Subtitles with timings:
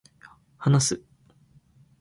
[0.57, 1.03] 話す